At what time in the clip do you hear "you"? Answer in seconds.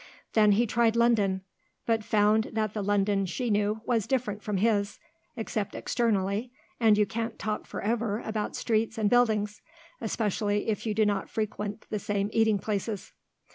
6.97-7.05, 10.87-10.95